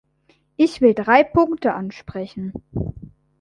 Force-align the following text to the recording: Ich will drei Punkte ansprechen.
Ich 0.57 0.81
will 0.81 0.95
drei 0.95 1.23
Punkte 1.23 1.75
ansprechen. 1.75 2.53